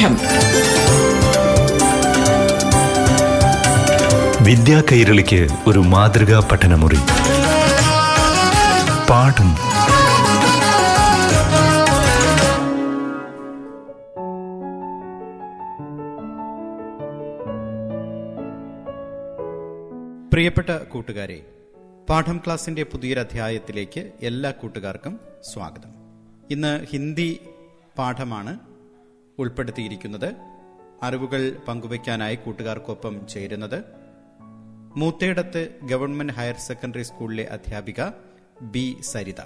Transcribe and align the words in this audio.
പാഠം 0.00 0.16
വിദ്യാ 4.44 4.82
കൈരളിക്ക് 4.92 5.48
ഒരു 5.66 5.78
മാതൃകാ 5.78 6.48
പഠനമുറി. 6.52 6.98
പാഠം. 9.10 9.50
പ്രിയപ്പെട്ട 20.30 20.70
കൂട്ടുകാരെ 20.70 21.40
പാഠം 22.10 22.40
ക്ലാസിന്റെ 22.46 22.82
പുതിയൊരധ്യായത്തിലേക്ക് 22.82 24.10
എല്ലാ 24.22 24.50
കൂട്ടുകാർക്കും 24.50 25.20
സ്വാഗതം. 25.52 25.94
ഇന്ന് 26.50 26.86
ഹിന്ദി 26.90 27.40
പാഠമാണ് 27.98 28.58
ഉൾപ്പെടുത്തിയിരിക്കുന്നത് 29.40 30.36
അറിവുകൾ 31.02 31.56
പങ്കുവയ്ക്കാനായി 31.68 32.34
കൂട്ടുകാർക്കൊപ്പം 32.34 33.26
ചേരുന്നത് 33.26 33.84
മൂത്തേടത്ത് 34.96 35.78
ഗവൺമെന്റ് 35.82 36.32
ഹയർ 36.32 36.54
സെക്കൻഡറി 36.56 37.02
സ്കൂളിലെ 37.02 37.44
അധ്യാപിക 37.44 38.04
ബി 38.62 38.96
സരിത. 39.00 39.40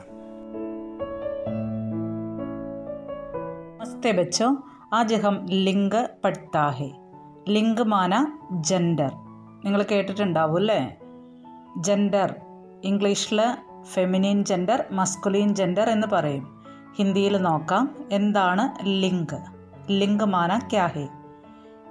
നമസ്തേ 3.78 4.12
ബച്ചോ. 4.12 4.56
ആജ് 4.92 5.14
ലിംഗ 5.50 5.92
പഠിത്താഹെ 6.24 6.90
ലിംഗ് 7.48 7.84
ജെൻഡർ. 8.50 9.12
നിങ്ങൾ 9.64 9.82
കേട്ടിട്ടുണ്ടാവും 9.82 10.56
അല്ലേ? 10.56 10.96
ജെൻഡർ 11.76 12.34
ഇംഗ്ലീഷിൽ 12.84 13.40
ഫെമിനിൻ 13.82 14.44
ജെൻഡർ 14.44 14.84
മസ്കുലീൻ 14.90 15.54
ജെൻഡർ 15.54 15.90
എന്ന് 15.90 16.06
പറയും. 16.06 16.64
ഹിന്ദിയിൽ 16.96 17.36
നോക്കാം 17.36 17.84
എന്താണ് 18.12 18.86
ലിംഗ്? 18.86 19.53
ലിംഗ് 19.99 20.27
മാന 20.33 20.51
ക്യാ 20.71 20.88
ഹെ 20.95 21.05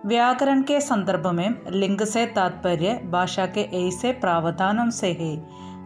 व्याकरण 0.05 0.59
के 0.63 0.77
संदर्भ 0.81 1.25
में 1.29 1.49
लिंग 1.73 2.03
से 2.07 2.21
तात्पर्य 2.35 2.91
भाषा 3.07 3.47
के 3.55 3.63
ऐसे 3.79 4.11
प्रावधानों 4.21 4.89
से 4.91 5.11
है 5.13 5.33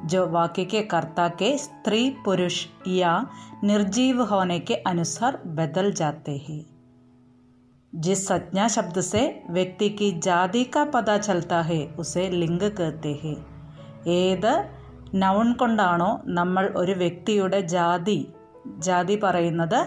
जो 0.06 0.27
वाक्य 0.31 0.64
के 0.64 0.83
कर्ता 0.84 1.27
के 1.41 1.48
स्त्री 1.58 2.03
पुरुष 2.25 2.56
या 2.89 3.12
निर्जीव 3.64 4.20
होने 4.25 4.58
के 4.61 4.75
अनुसार 4.86 5.39
बदल 5.53 5.89
जाते 5.92 6.34
हैं 6.41 6.61
जिस 7.92 8.27
संज्ञा 8.28 8.67
शब्द 8.69 9.00
से 9.03 9.22
व्यक्ति 9.50 9.89
की 9.92 10.11
जाति 10.20 10.64
का 10.75 10.84
पता 10.91 11.17
चलता 11.20 11.62
है 11.62 11.81
उसे 11.98 12.28
लिंग 12.34 12.61
कहते 12.72 13.14
हैं 13.25 13.36
ഏത് 14.12 14.53
നൗൺ 15.22 15.48
കൊണ്ടാണോ 15.61 16.11
നമ്മൾ 16.36 16.64
ഒരു 16.81 16.95
വ്യക്തിയുടെ 17.03 17.58
ജാതി 17.72 18.20
ജാതി 18.86 19.17
പറയുന്നത് 19.25 19.81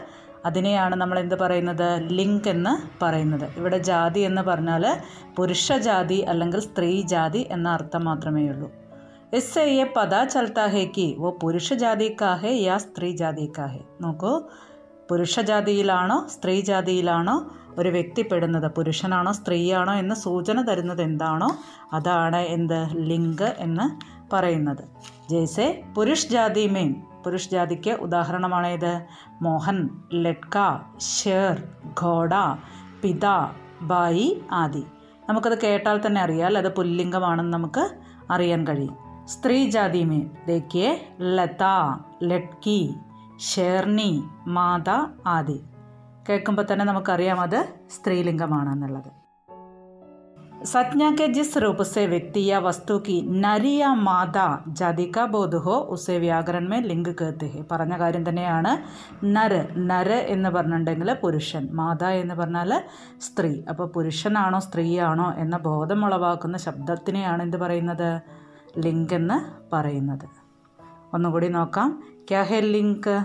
അതിനെയാണ് 0.44 0.96
നമ്മൾ 0.96 1.18
എന്ത് 1.18 1.38
പറയുന്നത്? 1.38 2.08
ലിങ്ക് 2.10 2.48
എന്ന് 2.48 3.04
പറയുന്നത്. 3.04 3.48
ഇവിടെ 3.56 3.78
ജാതി 3.78 4.20
എന്ന് 4.20 4.42
പറഞ്ഞാൽ 4.42 4.96
പുരുഷജാതി 5.36 6.14
അല്ലെങ്കിൽ 6.14 6.60
സ്ത്രീ 6.60 7.02
ജാതി 7.02 7.46
എന്ന 7.50 7.68
അർത്ഥം 7.68 8.04
മാത്രമേ 8.04 8.48
ഉള്ളൂ. 8.48 8.70
എസ് 9.32 9.58
എ 9.58 9.92
പദ 9.96 10.24
ചലത്താ 10.24 10.66
ഹേക്ക് 10.66 11.18
ഓ 11.18 11.30
പുരുഷജാതിക്കാഹേ 11.42 12.50
യാ 12.50 12.78
സ്ത്രീ 12.78 13.16
ജാതിക്കാഹേ 13.16 13.80
നോക്കൂ. 14.00 14.42
പുരുഷജാതിയിലാണോ 15.10 16.26
സ്ത്രീ 16.28 16.60
ജാതിയിലാണോ 16.60 17.50
ഒരു 17.78 17.88
വ്യക്തി 17.88 18.22
പെടുന്നത്? 18.22 18.70
പുരുഷനാണോ 18.70 19.32
സ്ത്രീയാണോ 19.32 19.92
എന്ന് 19.92 20.14
സൂചന 20.14 20.62
തരുന്നത് 20.62 21.02
എന്താണോ 21.02 21.56
അതാണ് 21.92 22.36
എന്ത്? 22.36 22.86
ലിങ്ക് 22.96 23.54
എന്ന് 23.58 23.86
പറയുന്നത്. 24.34 24.84
ജയ്സെ 25.30 25.82
പുരുഷ് 25.96 26.28
ജാതി 26.28 26.66
മെയിൻ 26.66 27.02
പുരുഷ് 27.24 27.50
ജാതിക്ക് 27.50 27.90
ഉദാഹരണമാണേത്. 27.90 29.06
മോഹൻ 29.42 29.88
ലഡ്ക 30.14 30.78
ഷേർ 30.98 31.62
ഘോഡ 32.02 32.34
പിത 33.02 33.26
ബായി 33.82 34.42
ആദി. 34.52 34.84
നമുക്കത് 35.28 35.60
കേട്ടാൽ 35.60 36.06
തന്നെ 36.06 36.20
അറിയാൽ 36.20 36.58
അത് 36.58 36.76
പുല്ലിംഗമാണെന്ന് 36.76 37.52
നമുക്ക് 37.52 37.90
അറിയാൻ 38.30 38.66
കഴിയും. 38.66 38.96
സ്ത്രീ 39.26 39.70
ജാതി 39.70 40.04
മേ 40.04 40.26
ദേക്കിയെ 40.46 41.14
ലത 41.20 41.64
ലഡ്കി 42.22 42.94
ഷേർണി 43.38 44.24
മാത 44.46 44.90
ആദി. 45.26 45.60
കേൾക്കുമ്പോൾ 46.28 46.66
തന്നെ 46.72 46.84
നമുക്കറിയാം 46.84 47.40
അത് 47.40 47.68
സ്ത്രീലിംഗമാണെന്നുള്ളത്. 47.90 49.29
संज्ञा 50.65 51.09
के 51.11 51.27
जिस 51.27 51.57
रूप 51.57 51.81
से 51.83 52.05
व्यक्ति 52.07 52.43
या 52.45 52.59
वस्तु 52.59 52.97
की 52.99 53.15
नरी 53.39 53.73
या 53.75 53.93
मादा 53.95 54.45
जाति 54.69 55.05
का 55.05 55.25
बोध 55.25 55.53
हो 55.55 55.75
उसे 55.95 56.15
വ്യാകരൺ 56.19 56.65
മേ 56.69 56.79
ലിംഗ് 56.81 57.11
कहते 57.13 57.45
हैं 57.45 57.63
പറഞ്ഞ 57.71 57.93
കാര്യം 57.99 58.23
തന്നെയാണ് 58.29 58.71
നര് 59.25 59.59
നര് 59.89 60.17
എന്ന് 60.27 60.49
പറഞ്ഞിട്ടുണ്ടെങ്കിൽ 60.49 61.11
പുരുഷൻ 61.13 61.65
മാത 61.71 62.03
എന്ന് 62.13 62.35
പറഞ്ഞാൽ 62.35 62.71
സ്ത്രീ 63.21 63.51
അപ്പോൾ 63.69 63.87
പുരുഷനാണോ 63.87 64.59
സ്ത്രീയാണോ 64.59 65.27
എന്ന 65.37 65.57
ബോധം 65.57 66.01
ഉളവാക്കുന്ന 66.05 66.57
ശബ്ദത്തിനെയാണ് 66.57 67.43
എന്ത് 67.43 67.57
പറയുന്നത് 67.57 68.09
ലിംഗ് 68.77 69.13
എന്ന് 69.13 69.39
പറയുന്നത് 69.75 70.27
ഒന്നുകൂടി 71.13 71.49
നോക്കാം 71.49 71.91
ക്യാ 72.29 72.43
ഹെ 72.43 72.59
ലിംഗ് 72.67 73.15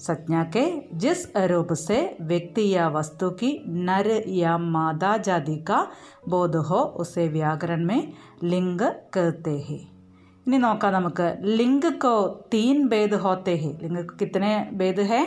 संज्ञा 0.00 0.42
के 0.56 0.64
जिस 0.98 1.26
रूप 1.46 1.72
से 1.78 1.98
व्यक्ति 2.22 2.68
या 2.68 2.88
वस्तु 2.90 3.30
की 3.40 3.50
नर 3.80 4.10
या 4.28 4.56
मादा 4.68 5.16
जाति 5.26 5.56
का 5.68 5.80
बोध 6.28 6.56
हो 6.68 6.80
उसे 7.00 7.28
व्याकरण 7.28 7.84
में 7.84 8.00
लिंग 8.44 8.80
कहते 9.14 9.58
हैं 9.68 9.80
इन्हें 10.46 10.60
नौका 10.60 10.90
नमक 10.90 11.20
लिंग 11.44 11.84
को 12.02 12.16
तीन 12.50 12.88
भेद 12.88 13.14
होते 13.22 13.56
हैं 13.56 13.72
लिंग 13.82 13.96
को 13.98 14.16
कितने 14.16 14.52
भेद 14.74 15.00
है 15.12 15.22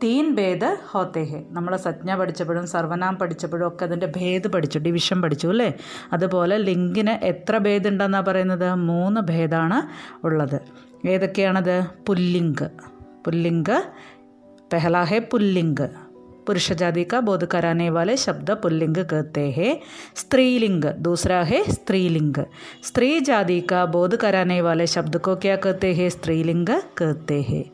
തീൻ 0.00 0.26
ഭേദ 0.34 0.64
ഹോത്തേ 0.90 1.20
ഹെ 1.24 1.38
നമ്മൾ 1.50 1.72
സജ്ഞ 1.76 2.10
പഠിച്ചപ്പോഴും 2.14 2.64
സർവനാം 2.66 3.14
പഠിച്ചപ്പോഴും 3.14 3.64
ഒക്കെ 3.68 3.84
അതിൻ്റെ 3.84 4.08
ഭേദ് 4.16 4.48
പഠിച്ചു 4.54 4.78
ഡിവിഷൻ 4.78 5.18
പഠിച്ചു 5.20 5.46
അല്ലേ 5.48 5.68
അതുപോലെ 6.12 6.56
ലിംഗിന് 6.58 7.14
എത്ര 7.24 7.58
ഭേദുണ്ടെന്നാണ് 7.58 8.26
പറയുന്നത് 8.26 8.66
മൂന്ന് 8.88 9.20
ഭേദമാണ് 9.30 9.78
ഉള്ളത് 10.24 10.58
ഏതൊക്കെയാണത് 11.06 11.76
പുല്ലിംഗ് 12.06 12.68
पुल्लिंग, 13.25 13.65
पहला 14.71 15.03
है 15.03 15.19
पुल्लिंग। 15.19 15.77
पुरुष 16.47 16.71
जाति 16.71 17.03
का 17.03 17.21
बोध 17.21 17.45
कराने 17.45 17.89
वाले 17.89 18.17
शब्द 18.17 18.51
पुल्लिंग 18.51 18.95
कहते 18.97 19.41
हैं। 19.41 19.79
स्त्रीलिंग, 20.15 20.83
दूसरा 20.83 21.43
है 21.43 21.71
स्त्रीलिंग। 21.71 22.35
स्त्री 22.83 23.19
जाति 23.19 23.61
का 23.61 23.85
बोध 23.85 24.15
कराने 24.15 24.61
वाले 24.61 24.87
शब्द 24.87 25.17
को 25.17 25.35
क्या 25.35 25.55
कहते 25.55 25.93
हैं? 25.93 26.09
स्त्रीलिंग 26.09 26.67
कहते 26.97 27.41
हैं। 27.41 27.71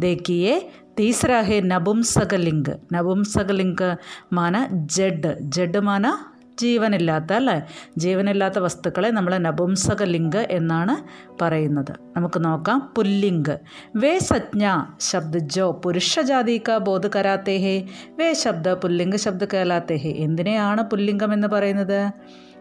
देखिए, 0.00 0.68
तीसरा 0.96 1.36
है 1.36 1.60
नपुंसकलिंग। 1.60 2.66
नपुंसकलिंग 2.92 3.96
माना 4.32 4.68
जड 4.72 5.36
जड 5.40 5.76
माना 5.76 6.32
ജീവനില്ലാത്ത 6.60 7.32
അല്ലേ? 7.32 7.66
ജീവനില്ലാത്ത 7.96 8.58
വസ്തുക്കളെ 8.58 9.08
നമ്മൾ 9.08 9.38
നപുംസകലിംഗ് 9.38 10.46
എന്നാണ് 10.50 10.96
പറയുന്നത്. 11.42 11.92
നമുക്ക് 12.16 12.44
നോക്കാം. 12.44 12.92
പുല്ലിംഗ്. 12.96 13.58
വേ 13.96 14.18
സജ്ഞ 14.18 14.68
ശബ്ദ 15.00 15.36
ജോ 15.36 15.72
പുരുഷ 15.84 16.20
ജാതി 16.20 16.62
കാ 16.68 16.78
ബോധ 16.78 17.06
കരാത്തേ 17.06 17.86
വേ 18.18 18.32
ശബ്ദ 18.32 18.68
പുല്ലിംഗ് 18.68 19.16
ശബ്ദ 19.16 19.44
കേലാത്തേ 19.44 19.96
എന്തിനെയാണ് 19.96 20.82
പുല്ലിംഗം 20.90 21.32
എന്ന് 21.32 21.48
പറയുന്നത്? 21.48 22.10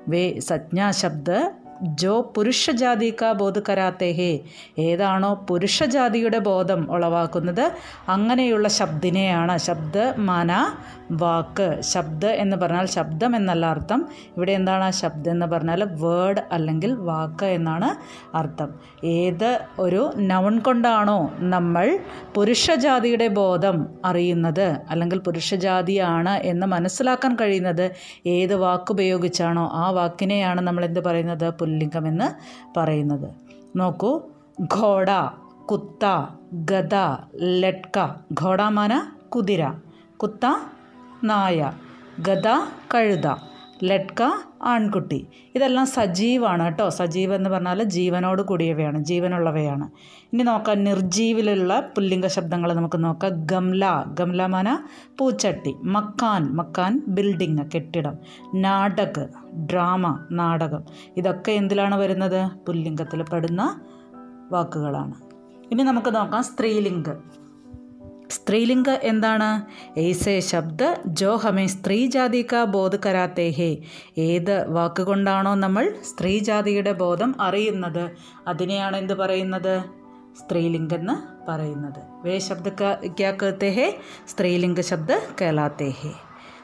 വേ 0.07 0.39
സജ്ഞ 0.39 0.91
ശബ്ദ 0.91 1.31
ജോ 1.81 2.33
പുരുഷജാതി 2.35 3.15
കാ 3.21 3.31
ബോധ 3.31 3.59
കരാത്തേ 3.59 4.11
ഹേ 4.11 4.39
ഏതാണോ 4.79 5.45
പുരുഷജാതിയുടെ 5.49 6.37
ബോധം 6.37 6.91
ഉളവാക്കുന്നത്. 6.91 7.71
അങ്ങനെയുള്ള 8.09 8.67
ശബ്ദിനെയാണ് 8.67 9.57
ശബ്ദ 9.57 9.97
മാന 10.17 10.71
വാക്ക്. 11.11 11.81
ശബ്ദ 11.81 12.25
എന്ന് 12.25 12.57
പറഞ്ഞാൽ 12.57 12.85
ശബ്ദം 12.85 13.35
എന്നല്ല 13.35 13.65
അർത്ഥം. 13.65 14.09
ഇവിടെ 14.37 14.51
എന്താണ് 14.51 14.91
ശബ്ദം 14.91 15.31
എന്ന് 15.31 15.45
പറഞ്ഞാൽ 15.45 15.83
വേർഡ് 15.83 16.41
അല്ലെങ്കിൽ 16.51 16.93
വാക്ക് 16.93 17.45
എന്നാണ് 17.45 17.89
അർത്ഥം. 18.37 18.73
ഏത് 19.03 19.59
ഒരു 19.79 20.11
നൗൺ 20.15 20.59
കൊണ്ടാണോ 20.59 21.33
നമ്മൾ 21.37 21.99
പുരുഷജാതിയുടെ 22.35 23.27
ബോധം 23.27 23.87
അറിയുന്നത്. 24.05 24.78
അല്ലെങ്കിൽ 24.89 25.19
പുരുഷജാതിയാണ് 25.19 26.29
എന്ന് 26.29 26.67
മനസ്സിലാക്കാൻ 26.67 27.35
കഴിയുന്നത്. 27.35 27.91
ഏത് 28.25 28.55
വാക്കുപയോഗിച്ചാണോ 28.55 29.69
ആ 29.73 29.89
വാക്കിനെയാണ് 29.89 30.61
നമ്മൾ 30.61 30.85
എന്ത് 30.85 31.03
പറയുന്നത്? 31.03 31.53
പുല്ലിംഗം 31.66 32.08
എന്ന് 32.08 32.28
പറയുന്നത്. 32.79 33.29
നോക്കൂ. 33.76 34.12
ഘോഡ 34.64 35.09
കുത്ത 35.66 36.03
ഗദ 36.53 36.96
ലട്ക. 37.35 37.97
ഘോടാമാന 38.41 38.94
കുതിര. 39.29 39.64
കുത്ത 40.17 40.46
നായ. 41.23 41.72
ഗദ 42.20 42.47
കഴുത. 42.94 43.28
ലട്ക 43.83 44.23
ആൺകുട്ടി. 44.63 45.27
ഇതെല്ലാം 45.55 45.85
സജീവാണ് 45.85 46.63
കേട്ടോ. 46.63 46.89
സജീവ് 46.89 47.33
എന്ന് 47.33 47.49
പറഞ്ഞാൽ 47.49 47.83
ജീവനോട് 47.83 48.41
കൂടിയവയാണ് 48.41 49.03
ജീവനുള്ളവയാണ്. 49.03 49.89
ഇനി 50.33 50.43
നോക്കാം 50.43 50.83
നിർജീവിലുള്ള 50.83 51.79
പുല്ലിംഗ 51.95 52.27
ശബ്ദങ്ങൾ 52.27 52.73
നമുക്ക് 52.73 53.03
നോക്കാം. 53.03 53.31
ഗംല 53.45 54.05
ഗംല 54.19 54.45
മന 54.45 54.79
പൂച്ചട്ടി 55.17 55.75
മക്കാൻ 55.83 56.55
മക്കാൻ 56.55 57.03
ബിൽഡിങ് 57.07 57.57
കെട്ടിടം 57.75 58.13
നാടക് 58.55 59.27
ഡ്രാമ 59.55 60.19
നാടകം. 60.31 60.83
ഇതൊക്കെ 61.17 61.51
എന്തിലാണ് 61.51 61.95
വരുന്നത്? 61.95 62.49
പുല്ലിംഗത്തിൽ 62.67 63.23
പെടുന്ന 63.23 63.79
വാക്കുകളാണ്. 64.51 65.13
ഇനി 65.71 65.83
നമുക്ക് 65.83 66.16
നോക്കാം 66.16 66.43
സ്ത്രീലിംഗ്. 66.43 67.44
സ്ത്രീലിംഗ 68.29 68.89
എന്താണ്? 68.89 69.66
ഏസേ 69.99 70.39
ശബ്ദ 70.39 70.77
ജോഹമേ 71.07 71.51
ഹമേ 71.51 71.67
സ്ത്രീജാതി 71.67 72.47
കാ 72.53 72.63
ഹേ 73.37 73.77
ഏത് 74.17 74.72
വാക്കുകൊണ്ടാണോ 74.72 75.55
നമ്മൾ 75.55 75.95
സ്ത്രീജാതിയുടെ 76.03 76.91
ബോധം 76.91 77.41
അറിയുന്നത്? 77.41 78.11
അതിനെയാണ് 78.47 78.97
എന്ത് 78.97 79.13
പറയുന്നത്? 79.13 79.83
സ്ത്രീലിംഗെന്ന് 80.39 81.45
പറയുന്നത്. 81.51 82.27
വേ 82.27 82.39
ശബ്ദ 82.39 82.69
ക്യാ 83.07 83.31
ഹേ 83.69 83.99
സ്ത്രീലിംഗ 84.28 84.81
ശബ്ദ 84.81 85.11
കേളാത്തേ 85.41 85.89
ഹേ 85.89 86.11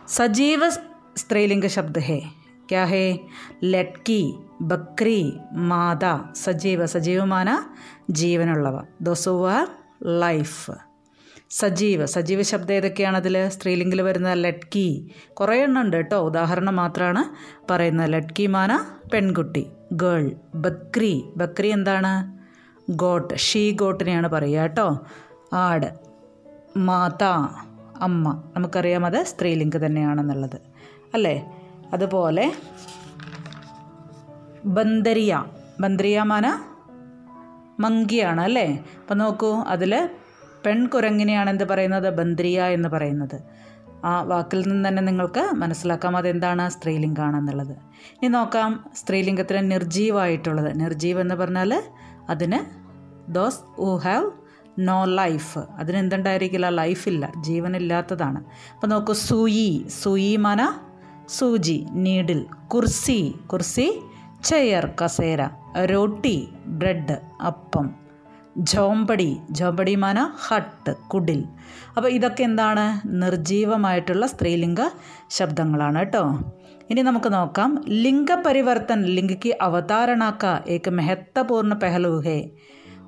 സജീവ 0.08 0.70
സ്ത്രീലിംഗ 1.18 1.68
ശബ്ദ 1.68 2.00
ഹേ 2.00 2.20
ക്യാ 2.70 2.84
ഹേ 2.84 3.20
ലട്കി 3.64 4.34
ബക്രി 4.62 5.34
മാത 5.52 6.34
സജീവ 6.36 6.86
സജീവമാന 6.86 7.50
ജീവനുള്ളവ. 8.12 8.80
ദോസുവ 9.02 9.50
ലൈഫ്. 10.04 10.91
സജീവ 11.52 12.06
സജീവ 12.06 12.42
ശബ്ദം 12.42 12.76
ഏതൊക്കെയാണ് 12.76 13.18
അതിൽ 13.18 13.50
സ്ത്രീലിംഗിൽ 13.50 14.02
വരുന്ന 14.02 14.34
ലഡ്കി. 14.34 15.12
കുറേ 15.34 15.64
എണ്ണം 15.64 15.82
ഉണ്ട് 15.82 15.98
കേട്ടോ. 15.98 16.18
ഉദാഹരണം 16.18 16.76
മാത്രമാണ് 16.76 17.24
പറയുന്നത്. 17.72 18.14
ലഡ്കി 18.14 18.46
മാന 18.46 18.86
പെൺകുട്ടി. 19.14 19.68
ഗേൾ. 19.92 20.36
ബക്രി. 20.56 21.24
ബക്രി 21.38 21.68
എന്താണ്? 21.68 22.40
ഗോട്ട്. 22.92 23.34
ഷീ 23.36 23.72
ഗോട്ടിനെയാണ് 23.72 24.28
പറയുക 24.28 24.60
കേട്ടോ. 24.60 25.00
ആട്. 25.54 25.94
മാത. 26.78 27.24
അമ്മ. 28.02 28.44
നമുക്കറിയാം 28.56 29.06
അത് 29.06 29.24
സ്ത്രീലിംഗ് 29.24 29.86
തന്നെയാണെന്നുള്ളത്. 29.86 30.62
അല്ലേ? 31.14 31.52
അതുപോലെ 31.94 32.54
ബന്ദരിയ. 34.66 35.44
ബന്ദരിയ 35.80 36.22
മാന 36.22 36.64
മങ്കിയാണ് 37.80 38.42
അല്ലേ? 38.42 38.86
അപ്പം 39.02 39.18
നോക്കൂ 39.18 39.56
അതിൽ 39.56 40.10
പെൺകുരങ്ങിനെയാണ് 40.66 41.50
എന്ത് 41.50 41.64
പറയുന്നത് 41.64 42.14
ബന്ദ്രിയ 42.14 42.64
എന്ന് 42.64 42.90
പറയുന്നത്. 42.90 43.42
ആ 44.06 44.22
വാക്കിൽ 44.22 44.68
നിന്ന് 44.68 44.90
തന്നെ 44.90 45.04
നിങ്ങൾക്ക് 45.04 45.52
മനസ്സിലാക്കാം 45.54 46.18
അതെന്താണ് 46.18 46.70
സ്ത്രീലിംഗാണെന്നുള്ളത് 46.70 47.72
ഇനി 47.72 48.28
നോക്കാം 48.28 48.90
സ്ത്രീലിംഗത്തിന് 48.96 49.72
നിർജീവായിട്ടുള്ളത് 49.72 50.80
നിർജീവ് 50.80 51.22
എന്ന് 51.22 51.36
പറഞ്ഞാൽ 51.36 51.84
അതിന് 52.30 52.82
those 53.32 53.60
who 53.82 53.96
have 53.96 54.32
no 54.80 55.04
life 55.04 55.60
അതിന് 55.60 55.98
എന്തുണ്ടായിരിക്കില്ല? 55.98 56.70
ലൈഫില്ല 56.70 57.32
ജീവനില്ലാത്തതാണ്. 57.42 58.44
അപ്പോൾ 58.74 58.88
നോക്കൂ 58.88 59.14
സൂയി. 59.14 59.86
സൂയി 60.02 60.36
മന 60.36 60.74
സൂചി 61.30 61.86
നീഡിൽ. 61.92 62.46
കുർസി. 62.74 63.36
കുർസി 63.54 64.02
ചെയർ 64.44 64.90
കസേര. 65.06 65.46
റൊട്ടി 65.86 66.50
ബ്രെഡ് 66.66 67.18
അപ്പം. 67.46 68.01
ജോമ്പടി 68.58 69.38
ജോമ്പടി 69.52 69.96
മാന 69.96 70.32
ഹട്ട് 70.48 70.96
കുടിൽ. 70.96 71.46
അപ്പോൾ 71.98 72.10
ഇതൊക്കെ 72.10 72.44
എന്താണ്? 72.44 73.02
നിർജീവമായിട്ടുള്ള 73.06 74.28
സ്ത്രീലിംഗ 74.28 74.78
ശബ്ദങ്ങളാണ് 75.30 76.00
കേട്ടോ. 76.00 76.40
ഇനി 76.90 77.02
നമുക്ക് 77.02 77.34
നോക്കാം. 77.34 77.86
ലിംഗ 77.90 78.28
പരിവർത്തൻ 78.46 79.02
ലിംഗയ്ക്ക് 79.02 79.58
അവതാരണാക്ക 79.62 80.70
ഏക്ക് 80.70 80.90
മെഹത്തപൂർണ 80.90 81.74
പെഹലു 81.74 82.22
ഹേ. 82.26 82.50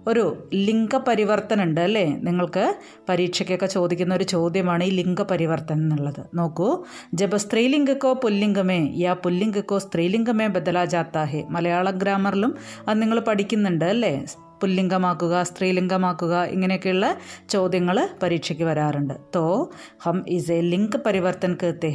ഒരു 0.07 0.49
ലിംഗ 0.53 0.95
പരിവർത്തനം 0.95 1.63
ഉണ്ട് 1.63 1.81
അല്ലേ? 1.81 2.05
നിങ്ങൾക്ക് 2.05 2.75
പരീക്ഷയ്ക്കൊക്കെ 3.09 3.65
ചോദിക്കുന്ന 3.65 4.15
ഒരു 4.15 4.23
ചോദ്യമാണ് 4.23 4.83
ഈ 4.83 4.89
ലിംഗ 4.89 5.21
പരിവർത്തനം 5.21 5.77
എന്നുള്ളത്. 5.77 6.25
നോക്കൂ. 6.33 6.83
ജബ 7.13 7.35
സ്ത്രീലിംഗക്കോ 7.35 8.13
പുല്ലിംഗമേ? 8.13 8.93
യാ 8.95 9.13
പുല്ലിംഗക്കോ 9.13 9.79
സ്ത്രീലിംഗമേ 9.79 10.47
ബദലാജാത്താഹേ 10.47 11.43
മലയാളം 11.49 11.97
ഗ്രാമറിലും 11.97 12.55
അത് 12.87 13.01
നിങ്ങൾ 13.01 13.19
പഠിക്കുന്നുണ്ട് 13.19 13.85
അല്ലേ? 13.85 14.25
പുല്ലിംഗമാക്കുക 14.63 15.43
സ്ത്രീലിംഗമാക്കുക 15.43 16.43
ഇങ്ങനെയൊക്കെയുള്ള 16.55 17.17
ചോദ്യങ്ങൾ 17.49 18.09
പരീക്ഷയ്ക്ക് 18.23 18.63
വരാറുണ്ട്. 18.63 19.13
തോ 19.35 19.71
ഹം 20.03 20.23
ഇസ് 20.27 20.51
എ 20.51 20.61
ലിംഗ് 20.61 20.97
പരിവർത്തൻ 21.05 21.57
കൃത്യ 21.63 21.89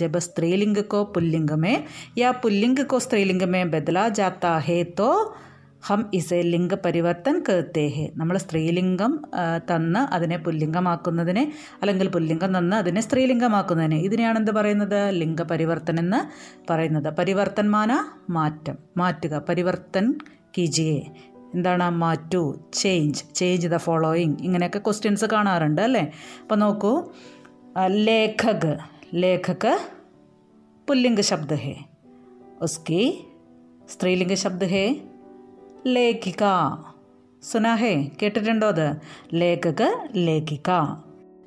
ജബ 0.00 0.18
സ്ത്രീലിംഗക്കോ 0.18 1.02
പുല്ലിംഗമേ? 1.02 1.74
യാ 2.18 2.30
പുല്ലിംഗക്കോ 2.30 2.98
സ്ത്രീലിംഗമേ 2.98 3.62
ബദലാ 3.64 4.08
ജാത്താ 4.08 4.58
ഹേ? 4.58 4.82
തോ 4.98 5.10
ഹം 5.86 6.02
ഇസ് 6.14 6.34
എ 6.34 6.42
ലിംഗ 6.42 6.74
പരിവർത്തൻ 6.74 7.36
കേത്തേഹെ 7.48 8.04
നമ്മൾ 8.16 8.38
സ്ത്രീലിംഗം 8.38 9.12
തന്ന് 9.70 10.00
അതിനെ 10.14 10.36
പുല്ലിംഗമാക്കുന്നതിനെ 10.38 11.44
അല്ലെങ്കിൽ 11.80 12.08
പുല്ലിംഗം 12.08 12.58
തന്ന് 12.58 12.76
അതിനെ 12.76 13.00
സ്ത്രീലിംഗമാക്കുന്നതിനെ. 13.00 13.96
ഇതിനെയാണ് 13.96 14.38
എന്ത് 14.38 14.50
പറയുന്നത്? 14.50 15.00
ലിംഗ 15.10 15.42
പരിവർത്തൻ 15.42 15.98
എന്ന് 15.98 16.20
പറയുന്നത്. 16.72 17.14
പരിവർത്തൻമാന 17.14 17.92
മാറ്റം. 18.30 18.78
മാറ്റുക. 18.96 19.42
പരിവർത്തൻ 19.48 20.06
കിജിയെ. 20.58 21.00
എന്താണ് 21.54 21.90
മാറ്റു 21.90 22.22
to 22.34 22.60
change 22.72 23.24
change 23.34 23.68
the 23.68 23.76
following 23.76 24.36
ഇങ്ങനെയൊക്കെ 24.42 24.78
ക്വസ്റ്റ്യൻസ് 24.78 25.24
കാണാറുണ്ട് 25.24 25.82
അല്ലേ? 25.82 26.12
അപ്പോൾ 26.42 26.54
നോക്കൂ. 26.54 27.04
ലേഖക് 27.86 28.78
ലേഖക് 29.14 29.78
പുല്ലിംഗ 30.88 31.20
ശബ്ദ 31.20 31.54
ഹേ. 31.54 31.74
ഉസ്കി 32.62 33.24
സ്ത്രീലിംഗ 33.88 34.34
ശബ്ദ 34.34 34.64
ഹേ. 34.64 35.00
ലേഖിക. 35.86 36.44
സുനാഹേ 37.42 38.10
കേട്ടിട്ടുണ്ടോ 38.22 38.66
അത്? 38.66 38.96
ലേഖക് 39.34 40.08
ലേഖിക. 40.14 40.70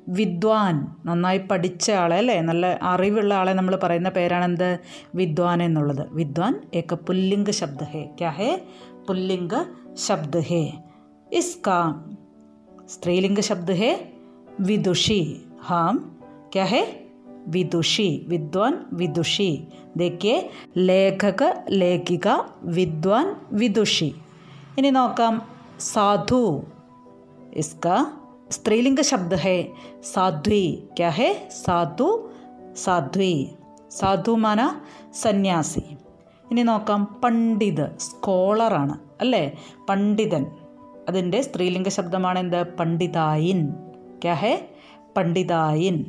വിദ്വാൻ 0.08 0.94
നന്നായി 1.06 1.38
പഠിച്ച 1.38 1.90
ആളെ 1.90 2.16
അല്ലേ? 2.16 2.40
നല്ല 2.40 2.78
അറിവുള്ള 2.82 3.34
ആളെ 3.34 3.52
നമ്മൾ 3.52 3.76
പറയുന്ന 3.76 4.08
പേരാണെന്ത്? 4.08 4.78
വിദ്വാൻ 5.14 5.62
എന്നുള്ളത്. 5.62 6.08
വിദ്വാൻ 6.10 6.70
ഏക 6.74 6.94
പുല്ലിംഗ 6.94 7.50
ശബ്ദ 7.50 7.82
ഹേ. 7.82 8.04
ക്യാ 8.18 8.30
ഹേ? 8.30 8.62
പുല്ലിംഗ 9.08 9.50
शब्द 9.96 10.36
है। 10.36 10.84
इसका 11.32 12.10
स्त्रीलिंग 12.88 13.38
शब्द 13.38 13.70
है, 13.70 14.12
विदुषी। 14.60 15.52
हम 15.68 16.20
क्या 16.52 16.64
है? 16.64 17.06
विदुषी, 17.48 18.26
विद्वान, 18.28 18.86
विदुषी। 18.94 19.68
देखिए, 19.96 20.50
लेखक, 20.76 21.64
लेखिका, 21.70 22.50
विद्वान, 22.64 23.36
विदुषी। 23.52 24.14
इन्हें 24.78 24.92
नोकाम 24.92 25.42
साधु। 25.78 26.62
इसका 27.54 28.12
स्त्रीलिंग 28.50 28.98
शब्द 28.98 29.34
है, 29.34 29.72
साध्वी। 30.02 30.88
क्या 30.96 31.10
है? 31.10 31.48
साधु, 31.50 32.30
साध्वी। 32.76 33.50
साधु 33.90 34.36
माना 34.36 34.80
सन्यासी। 35.14 35.98
इन्हें 36.52 36.64
नोकाम 36.64 37.04
पंडित 37.04 37.80
स्कॉलर 37.80 38.72
आना 38.72 39.00
അല്ലേ? 39.20 39.58
പണ്ഡിതൻ. 39.88 40.46
അതിന്റെ 41.08 41.42
സ്ത്രീലിംഗ 41.42 41.88
ശബ്ദമാണ് 41.88 42.38
എന്ത്? 42.38 42.76
പണ്ഡിതായിൻ. 42.76 43.72
ക്യാ 44.22 44.34
ഹേ? 44.34 44.68
പണ്ഡിതായിൻ. 45.16 46.04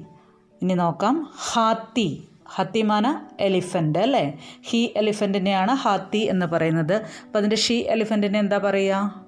ഇനി 0.62 0.74
നോക്കാം. 0.74 1.28
ഹാത്തി. 1.54 2.28
ഹത്തിമാന 2.50 3.26
എലിഫന്റ് 3.40 4.00
അല്ലേ? 4.00 4.40
ഹി 4.62 4.94
എലിഫന്റിനെയാണ് 4.96 5.72
ഹാത്തി 5.72 6.18
എന്ന് 6.18 6.46
പറയുന്നത്. 6.46 6.94
അപ്പോൾ 6.94 7.38
അതിന്റെ 7.38 7.56
ഷീ 7.56 7.82
എലിഫന്റിനെ 7.82 8.40
എന്താ 8.40 8.58
പറയുക? 8.58 9.26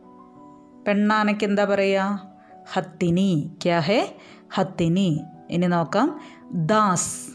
പെണ്ണാനയ്ക്ക് 0.87 1.43
എന്താ 1.43 1.65
പറയുക? 1.65 2.29
ഹത്തിനി. 2.73 3.51
ക്യാ 3.63 3.79
ഹേ? 3.79 4.15
ഹത്തിനി. 4.53 5.21
ഇനി 5.49 5.67
നോക്കാം. 5.67 6.19
ദാസ്. 6.53 7.27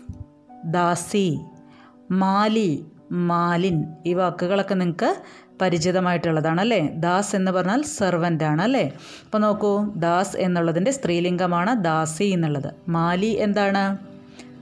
ദാസി. 0.64 1.38
മാലി. 2.10 2.86
മാലിൻ. 3.12 3.84
ഈ 4.06 4.14
വാക്കുകളൊക്കെ 4.14 4.74
നിങ്ങൾക്ക് 4.74 5.16
പരിചിതമായിട്ടുള്ളതാണ് 5.62 6.60
അല്ലേ 6.60 6.80
ദാസ് 6.94 7.36
എന്ന് 7.36 7.50
പറഞ്ഞാൽ 7.50 7.82
സെർവന്റ് 7.82 8.44
ആണ് 8.44 8.62
അല്ലേ 8.62 8.92
അപ്പോൾ 9.24 9.38
നോക്കൂ 9.38 9.72
ദാസ് 9.96 10.36
എന്നുള്ളതിന്റെ 10.36 10.90
സ്ത്രീലിംഗമാണ് 10.90 11.84
ദാസി 11.84 12.24
എന്നുള്ളത്. 12.24 12.70
മാലി 12.88 13.26
എന്താണ്? 13.26 13.84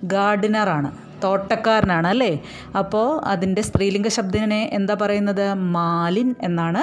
ഗാർഡനറാണ് 0.05 0.91
തോട്ടക്കാരനാണ് 1.25 2.09
അല്ലേ 2.09 2.33
അപ്പോൾ 2.79 3.21
അതിന്റെ 3.25 3.63
സ്ത്രീലിംഗ 3.63 4.09
ശബ്ദത്തിനെ 4.09 4.71
എന്താ 4.73 4.95
പറയുന്നത്? 5.01 5.55
മാലിൻ 5.55 6.35
എന്നാണ് 6.43 6.83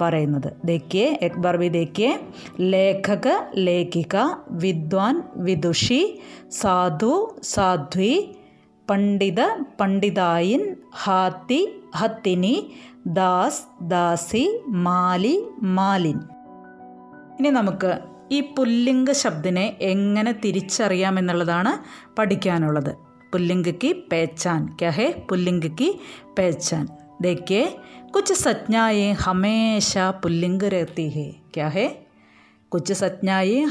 പറയുന്നത്. 0.00 0.52
ദേക്കിയെ 0.64 1.18
എക്ബർ 1.22 1.56
ബി 1.56 1.68
ദേക്കിയെ 1.68 2.12
ലേഖക 2.60 3.28
ലേഖിക 3.54 4.16
വിദ്വാൻ 4.50 5.22
വിദുഷി 5.36 6.20
സാധു 6.50 7.14
സാധ്വി 7.42 8.14
പണ്ഡിത 8.87 9.41
പണ്ഡിതായിൻ 9.79 10.61
ഹാത്തി 10.95 11.61
ഹത്തിനി 11.95 12.55
ദാസ് 13.13 13.63
ദാസി 13.87 14.45
മാലി 14.83 15.35
മാലിൻ 15.77 16.19
ഇനി 17.39 17.49
നമുക്ക് 17.49 17.91
ഈ 18.31 18.39
പുല്ലിംഗ 18.55 19.09
ശബ്ദിനെ 19.23 19.65
എങ്ങനെ 19.85 20.31
തിരിച്ചറിയാമെന്നുള്ളതാണ് 20.45 21.73
പഠിക്കാനുള്ളത് 22.17 22.93
പുല്ലിംഗക്ക് 23.31 23.91
പേച്ചാൻ 24.11 24.63
ക്യാ 24.81 24.89
ഹേ 24.89 25.09
പുല്ലിംഗക്ക് 25.29 25.89
പേച്ചാൻ 26.37 26.85
देखिए 27.21 27.61
कुछ 28.13 28.31
संज्ञाएं 28.33 29.13
हमेशा 29.15 30.09
पुल्लिंग 30.23 30.63
रहती 30.65 31.09
है 31.09 31.31
क्या 31.53 31.67
है 31.67 31.85
കുച്ച് 32.74 32.94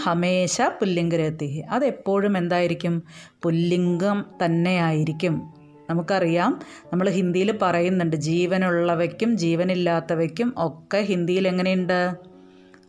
ഹമേശ 0.03 0.61
പുല്ലിംഗരത്തി. 0.61 1.63
അതെപ്പോഴും 1.69 2.37
എന്തായിരിക്കും? 2.37 3.03
പുല്ലിംഗം 3.43 4.25
തന്നെയായിരിക്കും. 4.45 5.53
നമുക്കറിയാം 5.89 6.59
നമ്മൾ 6.93 7.09
ഹിന്ദിയിൽ 7.09 7.57
പറയുന്നുണ്ട് 7.61 8.15
ജീവനുള്ളവയ്ക്കും 8.15 9.37
ജീവനില്ലാത്തവയ്ക്കും 9.37 10.53
ഒക്കെ 10.57 10.97
ഹിന്ദിയിൽ 10.97 11.47
എങ്ങനെയുണ്ട്? 11.47 12.30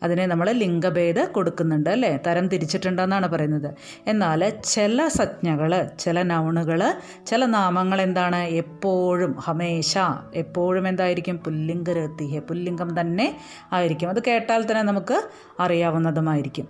അതിനെ 0.02 0.24
നമ്മൾ 0.26 0.48
ലിംഗഭേദ 0.62 1.18
കൊടുക്കുന്നുണ്ട് 1.36 1.90
അല്ലേ? 1.90 2.10
തരം 2.26 2.46
തിരിച്ചിട്ടുണ്ടെന്നാണ് 2.48 3.26
പറയുന്നത്. 3.28 3.70
എന്നാൽ 4.06 4.40
ചില 4.64 5.08
സംജ്ഞകൾ 5.18 5.72
ചില 5.98 6.22
നൗണുകൾ 6.22 6.80
ചില 7.26 7.46
നാമങ്ങൾ 7.56 8.00
എന്താണ്? 8.02 8.40
എപ്പോഴും 8.62 9.34
ഹമേശ 9.38 9.94
എപ്പോഴും 10.34 10.88
എന്തായിരിക്കും? 10.88 11.38
പുല്ലിംഗ 11.38 11.70
പുല്ലിംഗരത്തിഹെ 11.82 12.38
പുല്ലിംഗം 12.38 13.00
തന്നെ 13.00 13.26
ആയിരിക്കും. 13.72 14.08
അത് 14.08 14.20
കേട്ടാൽ 14.26 14.62
തന്നെ 14.62 14.82
നമുക്ക് 14.82 15.16
അറിയാവുന്നതുമായിരിക്കും. 15.60 16.66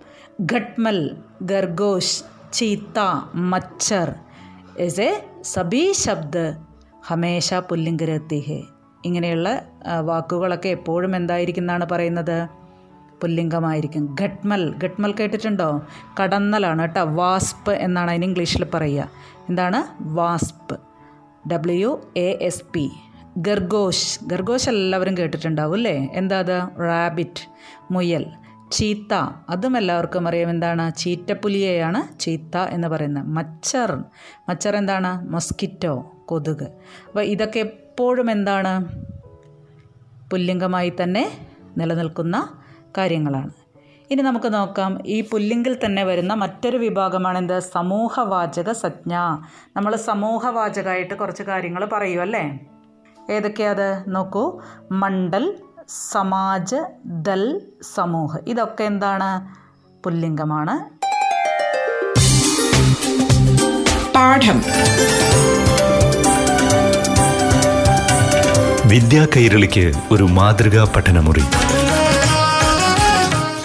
ഘട്മൽ 0.53 0.97
ഗർഗോഷ് 1.41 2.17
ചീത്ത 2.53 2.99
മച്ചർ 3.51 4.09
എസ് 4.77 5.01
എ 5.01 5.11
സബീ 5.43 5.83
ശബ്ദ് 6.05 6.45
ഹമേശ 7.07 7.53
പുല്ലിംഗരത്തിഹെ 7.69 8.59
ഇങ്ങനെയുള്ള 9.05 9.49
വാക്കുകളൊക്കെ 9.99 10.69
എപ്പോഴും 10.69 11.15
എന്തായിരിക്കുന്നാണ് 11.15 11.85
പറയുന്നത്? 11.91 12.37
പുല്ലിംഗമായിരിക്കും. 13.23 14.15
ഘട്മൽ. 14.21 14.75
ഘട്മൽ 14.83 15.11
കേട്ടിട്ടുണ്ടോ? 15.11 15.81
കടന്നലാണ് 16.23 16.81
കേട്ടോ. 16.81 17.03
വാസ്പ് 17.03 17.71
എന്നാണ് 17.71 18.11
അതിന് 18.11 18.25
ഇംഗ്ലീഷിൽ 18.25 18.65
പറയുക. 18.73 19.09
എന്താണ്? 19.49 20.03
Wasp. 20.03 20.77
W 21.51 22.01
A 22.17 22.37
S 22.41 22.63
P 22.73 22.91
ഗർഗോഷ് 23.37 24.19
ഗർഗോഷ് 24.23 24.69
എല്ലാവരും 24.69 25.17
കേട്ടിട്ടുണ്ടാവും 25.17 25.73
അല്ലേ? 25.73 26.09
എന്താ 26.13 26.39
അത്? 26.39 26.61
റാബിറ്റ്. 26.79 27.49
മുയൽ. 27.91 28.25
ചീത്ത. 28.71 29.13
അതും 29.49 29.77
എല്ലാവർക്കും 29.77 30.27
അറിയാം 30.27 30.49
എന്താണ്? 30.49 30.91
ചീറ്റപ്പുലിയെയാണ് 30.97 32.19
ചീത്ത 32.19 32.57
എന്ന് 32.57 32.87
പറയുന്നത്. 32.87 33.23
മച്ചർ. 33.23 34.03
മച്ചർ 34.49 34.75
എന്താണ്? 34.75 35.29
മൊസ്കിറ്റോ. 35.29 36.11
കൊതുക്. 36.25 36.63
അപ്പോൾ 37.07 37.23
ഇതൊക്കെ 37.23 37.59
എപ്പോഴും 37.59 38.31
എന്താണ്? 38.31 38.85
പുല്ലിംഗമായി 40.29 40.93
തന്നെ 41.03 41.47
നിലനിൽക്കുന്ന 41.77 42.49
കാര്യങ്ങളാണ്. 42.97 43.49
ഇനി 44.11 44.21
നമുക്ക് 44.21 44.53
നോക്കാം. 44.53 44.99
ഈ 45.05 45.21
പുല്ലിങ്കിൽ 45.21 45.77
തന്നെ 45.85 46.03
വരുന്ന 46.03 46.33
മറ്റൊരു 46.33 46.77
വിഭാഗമാണ് 46.77 47.37
എന്ത്? 47.37 47.59
സമൂഹവാചക 47.59 48.71
സജ്ഞ. 48.71 49.15
നമ്മൾ 49.75 49.95
സമൂഹവാചകമായിട്ട് 49.95 51.13
കുറച്ച് 51.13 51.43
കാര്യങ്ങൾ 51.43 51.85
പറയും 51.85 52.21
അല്ലേ? 52.21 52.59
ഏതൊക്കെയാത് 53.31 54.03
നോക്കൂ. 54.07 54.61
മണ്ഡൽ 54.91 55.55
സമാജ് 56.11 56.75
ദൽ 57.05 57.61
സമൂഹ്. 57.95 58.39
ഇതൊക്കെ 58.47 58.83
എന്താണ്? 58.83 59.55
പുല്ലിംഗമാണ്. 60.03 61.03
പാഠം. 64.15 64.61
വിദ്യാ 68.89 69.27
കൈരളിക്ക് 69.37 69.93
ഒരു 70.11 70.23
മാതൃകാ 70.23 70.93
പഠനമുറി. 70.95 71.43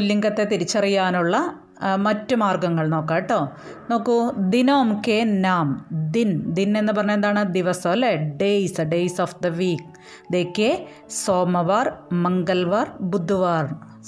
പുല്ലിംഗത്തെ 0.00 0.44
തിരിച്ചറിയാനുള്ള 0.44 1.36
മറ്റ് 1.96 2.34
മാർഗങ്ങൾ 2.34 2.88
നോക്കാം 2.88 3.16
കേട്ടോ. 3.16 3.38
നോക്കൂ 3.90 4.16
ദിനോം 4.36 5.02
കെ 5.08 5.24
നാം 5.24 5.66
ദിൻ. 5.92 6.30
ദിൻ 6.56 6.78
എന്ന് 6.78 6.92
പറഞ്ഞാൽ 6.92 7.14
എന്താണ്? 7.14 7.42
ദിവസം 7.56 7.90
അല്ലേ? 7.90 8.12
Days 8.40 8.80
days 8.80 9.20
of 9.20 9.36
the 9.44 9.46
week 9.46 9.88
ദേ 10.32 10.42
സോമവാർ 11.24 11.92
മംഗൾവാർ 12.12 12.88
ബുധവാർ. 13.00 13.66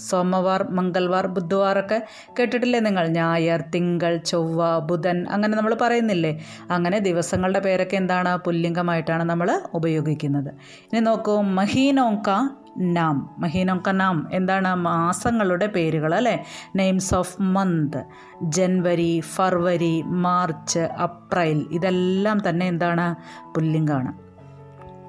സോമവാർ 0.08 0.62
മംഗൾവാർ 0.70 1.26
ബുധവാറൊക്കെ 1.26 1.98
കേട്ടിട്ടില്ലേ 2.38 2.80
നിങ്ങൾ? 2.80 3.06
ഞായർ 3.08 3.60
തിങ്കൾ 3.74 4.16
ചൊവ്വ 4.16 4.78
ബുധൻ 4.78 5.26
അങ്ങനെ 5.30 5.56
നമ്മൾ 5.56 5.74
പറയുന്നില്ലേ? 5.80 6.32
അങ്ങനെ 6.70 6.98
ദിവസങ്ങളുടെ 6.98 7.58
പേരൊക്കെ 7.58 7.96
എന്താണ്? 7.96 8.38
പുല്ലിംഗമായിട്ടാണ് 8.38 9.22
നമ്മൾ 9.22 9.60
ഉപയോഗിക്കുന്നത്. 9.74 10.50
ഇനി 10.92 11.00
നോക്കൂ 11.00 11.40
മഹീനോങ്ക 11.40 12.30
നാം 12.78 13.34
മഹീനൊക്കെ 13.38 13.90
നാം 13.90 14.28
എന്താണ് 14.32 14.74
മാസങ്ങളുടെ 14.74 15.66
പേരുകൾ 15.66 16.14
അല്ലേ? 16.14 16.44
നെയിംസ് 16.76 17.14
ഓഫ് 17.14 17.42
മന്ത് 17.42 18.04
ജനുവരി 18.42 19.20
ഫർവരി 19.20 20.02
മാർച്ച് 20.06 20.78
അപ്രൈൽ 20.78 21.66
ഇതെല്ലാം 21.70 22.48
തന്നെ 22.48 22.66
എന്താണ്? 22.66 23.14
പുല്ലിംഗാണ്. 23.54 24.12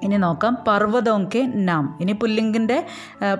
ഇനി 0.02 0.16
നോക്കാം. 0.16 0.58
പർവതോങ്കെ 0.68 1.52
നാം. 1.54 1.98
ഇനി 2.00 2.12
പുല്ലിംഗിന്റെ 2.12 2.86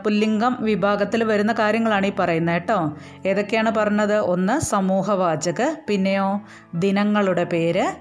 പുല്ലിംഗം 0.05 0.57
വിഭാഗത്തിൽ 0.61 1.25
വരുന്ന 1.25 1.53
കാര്യങ്ങളാണ് 1.53 2.07
ഈ 2.07 2.13
പറയുന്നത് 2.19 2.55
കേട്ടോ. 2.55 2.93
ഏതൊക്കെയാണ് 3.27 3.75
പറഞ്ഞത്? 3.75 4.17
ഒന്ന് 4.17 4.61
സമൂഹവാചക 4.61 5.75
പിന്നെയോ 5.89 6.41
ദിനങ്ങളുടെ 6.75 7.45
പേര് 7.45 7.93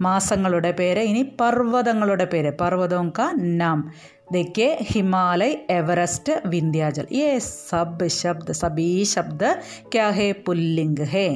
മാസങ്ങളുടെ 0.00 0.70
പേര് 0.70 0.98
ഇനി 0.98 1.36
പർവതങ്ങളുടെ 1.40 2.24
പേര്. 2.24 2.58
പർവതോങ്ക 2.58 3.20
നാം. 3.36 3.90
देखिए 4.31 4.67
हिमालय 4.89 5.51
एवरेस्ट 5.71 6.27
विंध्याचल 6.47 7.07
ये 7.13 7.27
सब 7.41 7.91
शब्द 8.13 8.47
सभी 8.55 8.85
शब्द 9.07 9.43
क्या 9.91 10.07
है 10.13 10.29
പുല്ലിംഗ് 10.45 11.05
ഹേ 11.11 11.27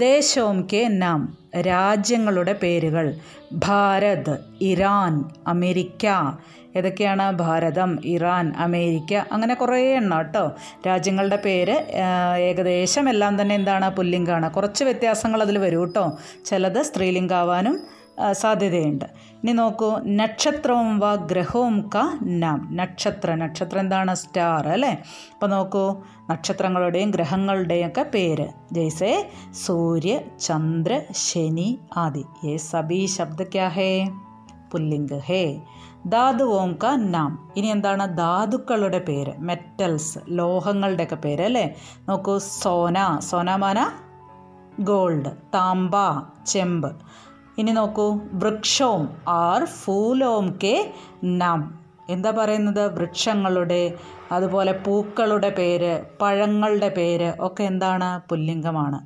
ദേശവും 0.00 0.58
കെ 0.70 0.80
നാം 0.96 1.20
രാജ്യങ്ങളുടെ 1.68 2.54
പേരുകൾ 2.62 3.06
ഭാരത് 3.64 4.34
ഇറാൻ 4.68 5.12
അമേരിക്ക 5.52 6.06
ഏതൊക്കെയാണ് 6.78 7.24
ഭാരതം 7.40 7.92
ഇറാൻ 8.10 8.46
അമേരിക്ക 8.64 9.12
അങ്ങനെ 9.32 9.54
കുറേ 9.56 9.78
എണ്ണം 9.96 10.18
കേട്ടോ 10.20 10.44
രാജ്യങ്ങളുടെ 10.86 11.38
പേര് 11.46 11.76
ആ, 12.02 12.08
ഏകദേശം 12.48 13.06
എല്ലാം 13.12 13.40
തന്നെ 13.40 13.54
എന്താണ് 13.60 13.88
പുല്ലിംഗാണ് 13.96 14.48
കുറച്ച് 14.56 14.84
വ്യത്യാസങ്ങൾ 14.88 15.40
അതിൽ 15.42 15.58
വരും 15.64 15.82
കേട്ടോ 15.84 16.04
ചിലത് 16.46 16.80
സ്ത്രീലിംഗാവാനും 16.88 17.76
ആ, 17.78 17.93
സാധ്യതയുണ്ട്. 18.31 19.05
ഇനി 19.15 19.51
നോക്കൂ 19.51 19.95
നക്ഷത്രവും 20.05 20.99
വ 20.99 21.15
ഗ്രഹവും 21.15 21.89
ക 21.95 21.97
നാം. 22.21 22.69
നക്ഷത്ര 22.71 23.35
നക്ഷത്രം 23.35 23.79
എന്താണ്? 23.79 24.15
സ്റ്റാർ 24.15 24.67
അല്ലേ? 24.67 24.91
അപ്പോൾ 25.33 25.47
നോക്കൂ 25.47 26.03
നക്ഷത്രങ്ങളുടെയും 26.29 27.11
ഗ്രഹങ്ങളുടെയും 27.11 27.87
ഒക്കെ 27.87 28.05
പേര്. 28.13 28.47
ജയ്സേ 28.71 29.29
സൂര്യ 29.51 30.19
ചന്ദ്ര 30.39 31.01
ശനി 31.11 31.79
ആദി. 31.97 32.25
ഏ 32.45 32.57
സബി 32.57 33.05
ശബ്ദ 33.05 33.43
ക്യാ 33.43 33.67
ഹേ? 33.67 34.09
പുല്ലിംഗ് 34.71 35.19
ഹേ. 35.19 35.61
ധാതുവോം 36.07 36.73
ക 36.73 36.85
നാം. 36.85 37.51
ഇനി 37.57 37.67
എന്താണ്? 37.67 38.17
ധാതുക്കളുടെ 38.17 38.99
പേര്. 38.99 39.33
മെറ്റൽസ് 39.37 40.19
ലോഹങ്ങളുടെയൊക്കെ 40.29 41.15
പേര് 41.15 41.41
അല്ലേ? 41.41 41.75
നോക്കൂ 42.09 42.37
സോന. 42.37 43.19
സോനമാന 43.19 43.91
ഗോൾഡ്. 44.79 45.31
താമ്പ 45.53 45.95
ചെമ്പ്. 46.47 46.95
ഇനി 47.57 47.71
നോക്കൂ. 47.71 48.19
വൃക്ഷവും 48.33 49.09
ആർ 49.27 49.65
ഫൂലോം 49.65 50.59
കെ 50.63 50.93
നാം. 51.23 51.85
എന്താ 52.09 52.31
പറയുന്നത്? 52.31 52.95
വൃക്ഷങ്ങളുടെ 52.95 53.93
അതുപോലെ 54.31 54.71
പൂക്കളുടെ 54.71 55.49
പേര് 55.49 56.01
പഴങ്ങളുടെ 56.21 56.89
പേര് 56.89 57.33
ഒക്കെ 57.39 57.63
എന്താണ്? 57.63 58.29
പുല്ലിംഗമാണ്. 58.29 59.05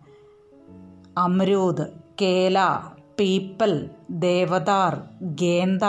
അമരൂദ് 1.18 1.86
കേല 2.22 2.79
പീപ്പൽ 3.20 3.89
ദേവദാർ 4.10 5.01
ഗേന്ദ 5.22 5.82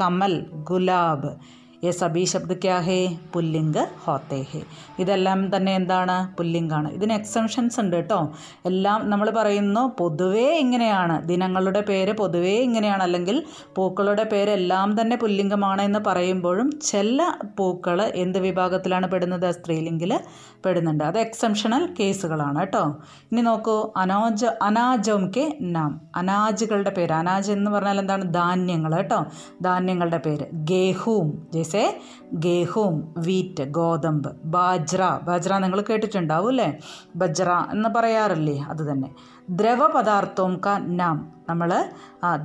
കമൽ 0.00 0.46
ഗുലാബ്. 0.52 1.59
യെ 1.84 1.90
സബി 1.90 2.24
ശബ്ദ 2.24 2.52
ക്യാഹേ 2.52 3.16
പുല്ലിംഗ് 3.32 3.86
ഹോത്തേഹേ 4.04 4.62
ഇതെല്ലാം 4.98 5.56
തന്നെ 5.56 5.74
എന്താണ്? 5.74 6.36
പുല്ലിംഗാണ് 6.36 6.90
ഇതിന് 6.90 7.12
എക്സംഷൻസ് 7.12 7.80
ഉണ്ട് 7.80 7.96
കേട്ടോ. 7.96 8.30
എല്ലാം 8.64 9.10
നമ്മൾ 9.10 9.30
പറയുന്നു 9.30 9.92
പൊതുവേ 10.00 10.58
ഇങ്ങനെയാണ്. 10.58 11.28
ദിനങ്ങളുടെ 11.28 11.80
പേര് 11.80 12.12
പൊതുവേ 12.12 12.58
ഇങ്ങനെയാണ്. 12.58 13.02
അല്ലെങ്കിൽ 13.02 13.44
പൂക്കളുടെ 13.76 14.24
പേര് 14.24 14.50
എല്ലാം 14.50 15.00
തന്നെ 15.00 15.16
പുല്ലിംഗമാണ് 15.16 15.82
എന്ന് 15.82 15.98
പറയുമ്പോഴും 15.98 16.80
ചില 16.84 17.32
പൂക്കൾ 17.58 18.02
എന്ത് 18.02 18.38
വിഭാഗത്തിലാണ് 18.38 19.06
പെടുന്നത്? 19.06 19.50
സ്ത്രീലിംഗിൽ 19.50 20.20
പെടുന്നുണ്ട്. 20.66 21.04
അത് 21.04 21.18
എക്സംഷണൽ 21.18 21.94
കേസുകളാണ് 22.00 22.60
കേട്ടോ. 22.60 22.96
ഇനി 23.32 23.40
നോക്കൂ. 23.40 23.92
അനാജ 23.96 24.44
അനാജം 24.62 25.32
കെ 25.36 25.58
നാം. 25.60 26.00
അനാജുകളുടെ 26.16 26.90
പേര്. 26.90 27.12
അനാജ് 27.12 27.52
എന്ന് 27.52 27.70
പറഞ്ഞാൽ 27.70 27.98
എന്താണ്? 28.00 28.34
ധാന്യങ്ങൾ 28.34 28.96
കേട്ടോ. 28.96 29.24
ധാന്യങ്ങളുടെ 29.62 30.18
പേര്. 30.18 30.46
ഗേഹൂം. 30.52 31.46
ജെ 31.54 31.62
ജയ്സെ 31.70 31.78
എ 31.78 32.00
ഗേഹൂം 32.32 33.14
വീറ്റ് 33.18 33.64
ഗോതമ്പ് 33.64 34.36
ബാജ്ര. 34.44 35.20
ബാജ്ര 35.22 35.58
നിങ്ങൾ 35.58 35.80
കേട്ടിട്ടുണ്ടാവും 35.80 36.48
അല്ലേ? 36.48 36.78
ബജ്ര 37.16 37.66
എന്ന് 37.70 37.88
പറയാറില്ലേ? 37.88 38.60
അത് 38.60 38.92
തന്നെ. 38.92 39.14
ദ്രവ 39.50 39.86
പദാർത്ഥവും 39.86 40.60
ക 40.66 40.68
നാം. 40.78 41.32
നമ്മൾ 41.48 41.70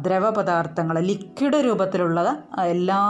ദ്രവ 0.01 0.29
പദാർത്ഥങ്ങൾ 0.29 0.99
ലിക്വിഡ് 0.99 1.65
രൂപത്തിലുള്ള 1.65 2.43
എല്ലാ 2.63 3.01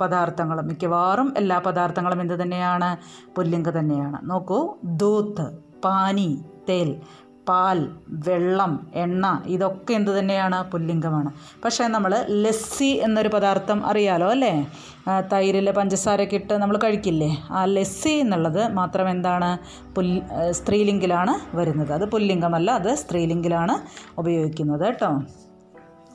പദാർത്ഥങ്ങളും 0.00 0.66
മിക്കവാറും 0.66 1.34
എല്ലാ 1.36 1.58
പദാർത്ഥങ്ങളും 1.58 2.20
എന്ത് 2.20 2.34
തന്നെയാണ്? 2.34 2.96
പുല്ലിംഗ് 3.36 3.78
തന്നെയാണ്. 3.78 4.18
നോക്കൂ 4.30 4.74
ദൂത്ത് 4.84 5.46
പാനി 5.84 6.44
തേൽ. 6.68 7.00
പാൽ 7.48 7.78
വെള്ളം 8.26 8.72
എണ്ണ 9.02 9.24
ഇതൊക്കെ 9.54 9.92
എന്തു 9.98 10.12
തന്നെയാണ്? 10.18 10.58
പുല്ലിംഗമാണ്. 10.72 11.30
പക്ഷേ 11.64 11.84
നമ്മൾ 11.94 12.12
ലസ്സി 12.44 12.90
എന്നൊരു 13.06 13.30
പദാർത്ഥം 13.34 13.86
അറിയാലോ 13.86 14.28
അല്ലേ? 14.34 14.54
തൈരിൽ 15.32 15.70
പഞ്ചസാരയൊക്കെ 15.78 16.36
ഇട്ട് 16.40 16.54
നമ്മൾ 16.62 16.76
കഴിക്കില്ലേ? 16.84 17.30
ആ 17.50 17.62
ലസ്സി 17.76 18.14
എന്നുള്ളത് 18.24 18.62
മാത്രം 18.80 19.08
എന്താണ്? 19.14 19.50
പുൽ 19.96 20.10
സ്ത്രീലിംഗിലാണ് 20.58 21.34
വരുന്നത്. 21.56 21.92
അത് 21.98 22.06
പുല്ലിംഗമല്ല 22.14 22.70
അത് 22.80 22.92
സ്ത്രീലിംഗിലാണ് 23.04 23.76
ഉപയോഗിക്കുന്നത് 24.22 24.86
കേട്ടോ. 24.86 25.12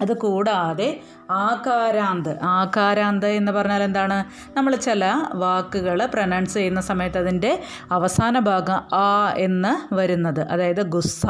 അത് 0.01 0.17
കൂടാതെ 0.17 1.01
ആകാരാന്ത്. 1.31 2.43
ആകാരാന്ത് 2.43 3.25
എന്ന് 3.25 3.51
പറഞ്ഞാൽ 3.51 3.83
എന്താണ്? 3.83 4.25
നമ്മൾ 4.57 4.75
ചില 4.75 5.25
വാക്കുകൾ 5.33 6.05
പ്രൊനൗൺസ് 6.05 6.53
ചെയ്യുന്ന 6.53 6.81
സമയത്ത് 6.81 7.17
അതിന്റെ 7.17 7.63
അവസാന 7.91 8.39
ഭാഗം 8.39 8.97
ആ 8.97 9.33
എന്ന് 9.37 9.93
വരുന്നത്. 9.93 10.39
അതായത് 10.39 10.83
ഗുസ്സ 10.83 11.25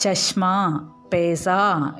ചഷ്മ 0.00 0.44
പേസ 1.12 1.48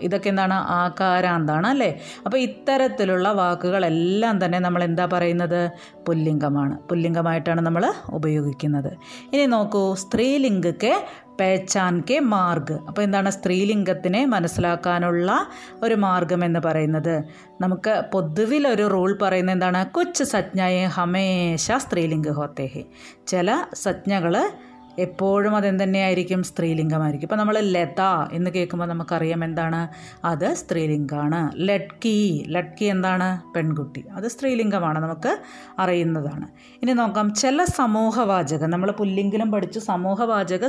ഇതൊക്കെ 0.01 0.29
എന്താണ്? 0.29 0.55
ആകാരാന്താണ് 0.55 1.67
അല്ലേ? 1.67 2.01
അപ്പോൾ 2.27 2.37
ഇത്തരത്തിലുള്ള 2.37 3.33
വാക്കുകളെല്ലാം 3.33 4.45
തന്നെ 4.45 4.59
നമ്മൾ 4.59 4.85
എന്താ 4.85 5.09
പറയുന്നത്? 5.13 5.71
പുല്ലിംഗമാണ്. 6.09 6.79
പുല്ലിംഗമായിട്ടാണ് 6.79 7.61
നമ്മൾ 7.61 7.93
ഉപയോഗിക്കുന്നത്. 8.11 8.93
ഇനി 9.33 9.47
നോക്കൂ 9.47 9.95
സ്ത്രീലിംഗക്ക് 9.95 11.03
പേച്ചാൻ 11.41 12.03
കെ 12.11 12.19
മാർഗ്. 12.19 12.73
അപ്പോൾ 12.73 13.03
എന്താണ് 13.03 13.31
സ്ത്രീലിംഗത്തിനെ 13.31 14.25
മനസ്സിലാക്കാനുള്ള 14.25 15.47
ഒരു 15.83 15.95
മാർഗം 15.95 16.45
എന്ന് 16.45 16.61
പറയുന്നത്? 16.61 17.23
നമുക്ക് 17.61 18.03
പൊതുവിൽ 18.13 18.69
ഒരു 18.69 18.87
റൂൾ 18.87 19.19
പറയുന്നത് 19.23 19.55
എന്താണ്? 19.55 19.87
കൊച്ചു 19.87 20.25
സജ്ഞയെ 20.25 20.87
ഹമേശ 20.87 21.71
സ്ത്രീലിംഗ 21.77 22.31
ഹോത്തേഹി. 22.31 22.85
ചില 23.27 23.63
സജ്ഞകൾ 23.75 24.51
എപ്പോഴും 24.99 25.57
അതെന്തന്നെയായിരിക്കും 25.57 26.43
സ്ത്രീലിംഗമായിരിക്കും. 26.43 27.27
ഇപ്പോൾ 27.27 27.37
നമ്മൾ 27.37 27.59
ലത 27.59 28.01
എന്ന് 28.33 28.51
കേൾക്കുമ്പോൾ 28.51 28.87
നമുക്കറിയാം 28.87 29.45
എന്താണ്? 29.45 29.89
അത് 30.27 30.55
സ്ത്രീലിംഗമാണ് 30.55 31.51
ലഡ്കി. 31.57 32.45
ലഡ്കി 32.49 32.85
എന്താണ്? 32.85 33.43
പെൺകുട്ടി. 33.53 34.05
അത് 34.15 34.29
സ്ത്രീലിംഗമാണ് 34.29 34.99
നമുക്ക് 34.99 35.39
അറിയുന്നതാണ്. 35.79 36.47
ഇനി 36.83 36.93
നോക്കാം. 36.93 37.35
ചില 37.35 37.65
സമൂഹവാചകം 37.65 38.71
നമ്മൾ 38.71 38.91
പുല്ലിംഗിലും 38.91 39.53
പഠിച്ചു 39.53 39.79
സമൂഹവാചക 39.79 40.69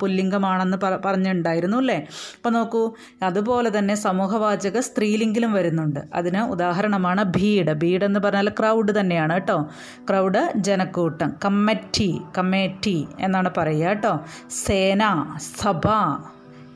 പുല്ലിംഗമാണെന്ന് 0.00 0.76
പറ 0.76 0.98
പറഞ്ഞിട്ടുണ്ടായിരുന്നു 1.04 1.76
അല്ലേ? 1.76 2.06
അപ്പോൾ 2.36 2.50
നോക്കൂ 2.50 2.92
അതുപോലെ 3.22 3.78
തന്നെ 3.78 3.94
സമൂഹവാചക 3.94 4.80
സ്ത്രീലിംഗിലും 4.80 5.52
വരുന്നുണ്ട്. 5.52 6.00
അതിന് 6.14 6.38
ഉദാഹരണമാണ് 6.38 7.24
ഭീഡ്. 7.24 7.72
ഭീഡ് 7.72 8.04
എന്ന് 8.04 8.20
പറഞ്ഞാൽ 8.20 8.48
ക്രൗഡ് 8.48 9.00
തന്നെയാണ് 9.00 9.32
കേട്ടോ. 9.32 9.68
ക്രൗഡ് 10.10 10.52
ജനക്കൂട്ടം. 10.56 11.32
കമ്മറ്റി 11.44 12.20
കമ്മേറ്റി 12.38 13.06
എന്നാണ് 13.20 13.50
പറയുക 13.68 13.88
കേട്ടോ 13.88 14.12
സേന 14.64 15.04
സഭ 15.60 15.84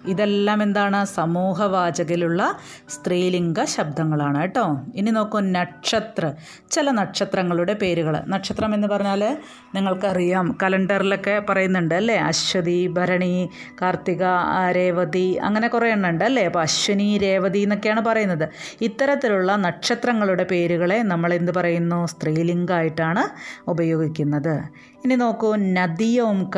ഇതെല്ലാം 0.09 0.63
എന്താണ്? 0.63 1.05
സമൂഹവാചകിലുള്ള 1.05 2.55
സ്ത്രീലിംഗ 2.89 3.65
ശബ്ദങ്ങളാണ് 3.65 4.41
കേട്ടോ. 4.41 4.77
ഇനി 4.95 5.11
നോക്കൂ 5.11 5.41
നക്ഷത്ര 5.41 6.33
ചില 6.71 6.91
നക്ഷത്രങ്ങളുടെ 6.91 7.73
പേരുകൾ 7.73 8.25
നക്ഷത്രം 8.27 8.75
എന്ന് 8.75 8.89
പറഞ്ഞാൽ 8.89 9.37
നിങ്ങൾക്കറിയാം 9.75 10.59
കലണ്ടറിലൊക്കെ 10.63 11.43
പറയുന്നുണ്ട് 11.49 11.95
അല്ലേ? 11.95 12.17
അശ്വതി 12.17 12.87
ഭരണി 12.87 13.49
കാർത്തിക 13.83 14.25
രേവതി 14.71 15.37
അങ്ങനെ 15.37 15.69
കുറേ 15.69 15.91
എണ്ണം 15.91 16.11
ഉണ്ട് 16.11 16.25
അല്ലേ? 16.25 16.45
അപ്പോൾ 16.45 16.63
അശ്വിനി 16.63 17.19
രേവതി 17.19 17.59
എന്നൊക്കെയാണ് 17.59 18.01
പറയുന്നത്. 18.01 18.49
ഇത്തരത്തിലുള്ള 18.81 19.57
നക്ഷത്രങ്ങളുടെ 19.57 20.45
പേരുകളെ 20.45 21.03
നമ്മൾ 21.03 21.35
എന്ത് 21.35 21.53
പറയുന്നു? 21.53 22.07
സ്ത്രീലിംഗമായിട്ടാണ് 22.07 23.25
ഉപയോഗിക്കുന്നത്. 23.71 24.63
ഇനി 25.05 25.15
നോക്കൂ 25.15 25.57
നദിയോം 25.57 26.51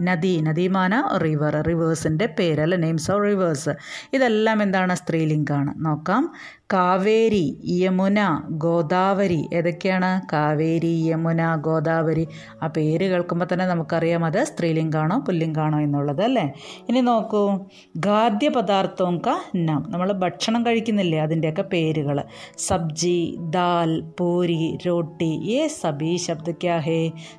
നദി. 0.00 0.40
നദീമാന 0.42 0.94
റിവർ 1.16 1.62
റിവേഴ്സിന്റെ 1.62 2.26
പേര് 2.38 2.60
അല്ലെ? 2.60 2.78
നെയിംസ് 2.78 3.10
ഓഫ് 3.10 3.22
റിവേഴ്സ് 3.22 3.70
ഇതെല്ലാം 4.12 4.62
എന്താണ്? 4.62 4.94
സ്ത്രീലിംഗാണ്. 4.94 5.74
നോക്കാം. 5.76 6.32
കാവേരി 6.72 7.44
യമുന 7.80 8.18
ഗോദാവരി. 8.64 9.48
ഏതൊക്കെയാണ്? 9.54 10.10
കാവേരി 10.32 10.92
യമുന 11.06 11.54
ഗോദാവരി. 11.56 12.24
ആ 12.62 12.66
പേര് 12.66 13.10
കേൾക്കുമ്പോൾ 13.10 13.46
തന്നെ 13.52 13.66
നമുക്കറിയാം 13.66 14.24
അത് 14.24 14.44
സ്ത്രീലിംഗാണോ 14.44 15.18
പുല്ലിംഗാണോ 15.18 15.80
എന്നുള്ളത് 15.80 16.22
അല്ലേ? 16.22 16.44
ഇനി 16.88 17.00
നോക്കൂ. 17.00 17.42
ഖാദ്യ 18.06 18.48
പദാർത്ഥവും 18.48 19.18
ക 19.18 19.28
നം. 19.56 19.80
നമ്മൾ 19.88 20.12
ഭക്ഷണം 20.12 20.66
കഴിക്കുന്നില്ലേ 20.66 21.20
അതിന്റെയൊക്കെ 21.20 21.62
പേരുകൾ 21.62 22.22
സബ്ജി 22.58 23.18
ദാൽ 23.50 24.00
പൂരി 24.20 24.78
റോട്ടി. 24.86 25.32
ഏ 25.56 25.66
സബി 25.80 26.16
ശബ്ദ 26.16 26.48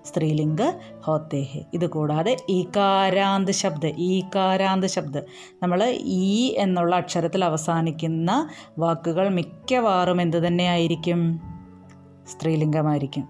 സ്ത്രീലിംഗ് 0.04 0.67
ഹോത്തേ 1.06 1.41
ഹേ. 1.52 1.62
ഇത് 1.74 1.88
കൂടാതെ 1.89 2.38
ഈകാരാന്ത് 2.50 3.52
ശബ്ദ 3.52 3.86
ഈകാരാന്ത് 4.12 4.88
ശബ്ദ. 4.88 5.17
നമ്മൾ 5.63 5.80
ഈ 6.20 6.56
എന്നുള്ള 6.58 6.96
അക്ഷരത്തിൽ 6.96 7.46
അവസാനിക്കുന്ന 7.46 8.30
വാക്കുകൾ 8.80 9.21
മിക്കവാറും 9.30 9.36
മിക്കവാറും 9.36 10.22
എന്തു 10.22 10.38
തന്നെയായിരിക്കും? 10.38 11.42
സ്ത്രീലിംഗമായിരിക്കും. 12.28 13.28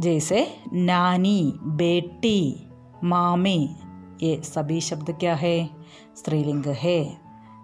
ജയ്സെ 0.00 0.56
നാനി 0.72 1.54
ബേട്ടി 1.62 2.66
മാമി 3.02 3.76
ഏ 4.22 4.40
സബി 4.40 4.78
ശബ്ദ 4.78 5.10
ഹേ 5.26 5.68
സ്ത്രീലിംഗ 6.16 6.70
ഹേ. 6.70 7.16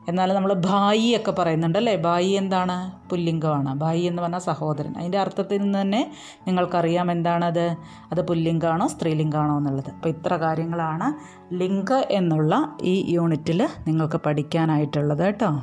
എന്നാൽ 0.08 0.34
നമ്മൾ 0.34 0.52
ഭായി 0.52 1.16
ഒക്കെ 1.16 1.30
പറയുന്നുണ്ടല്ലേ 1.30 1.96
ഭായി 1.96 2.28
എന്താണ്? 2.28 3.08
പുല്ലിംഗമാണ്. 3.10 3.74
ഭായി 3.74 4.00
എന്ന് 4.00 4.22
പറഞ്ഞാൽ 4.22 4.38
സഹോദരൻ. 4.38 4.94
അതിന്റെ 4.98 5.18
അർത്ഥത്തിൽ 5.18 5.62
നിന്ന് 5.62 5.80
തന്നെ 5.80 6.12
നിങ്ങൾക്കറിയാം 6.46 7.12
എന്താണത്? 7.12 7.76
അത് 8.12 8.26
പുല്ലിംഗാണോ 8.26 8.86
സ്ത്രീലിംഗാണോ 8.86 9.58
എന്നുള്ളത്. 9.58 9.90
അപ്പോൾ 9.90 10.08
ഇത്ര 10.08 10.36
കാര്യങ്ങളാണ് 10.36 11.14
ലിംഗ 11.54 11.92
എന്നുള്ള 11.92 12.76
ഈ 12.82 13.06
യൂണിറ്റിൽ 13.08 13.68
നിങ്ങൾക്ക് 13.86 14.20
പഠിക്കാനായിട്ടുള്ളത് 14.26 15.22
കേട്ടോ. 15.22 15.62